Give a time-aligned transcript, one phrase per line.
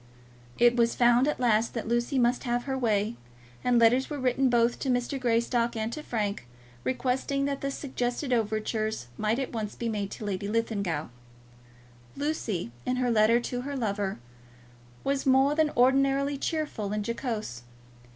[0.57, 3.17] It was found at last that Lucy must have her way,
[3.63, 5.21] and letters were written both to Mrs.
[5.21, 6.47] Greystock and to Frank,
[6.83, 11.09] requesting that the suggested overtures might at once be made to Lady Linlithgow.
[12.17, 14.17] Lucy, in her letter to her lover,
[15.03, 17.61] was more than ordinarily cheerful and jocose.